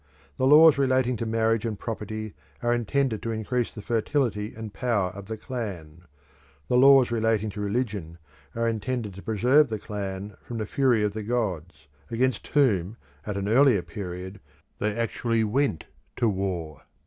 [0.37, 5.11] The laws relating to marriage and property are intended to increase the fertility and power
[5.11, 6.05] of the clan;
[6.67, 8.17] the laws relating to religion
[8.55, 13.37] are intended to preserve the clan from the fury of the gods, against whom, at
[13.37, 14.39] an earlier period,
[14.79, 15.83] they actually went
[16.15, 16.81] to war.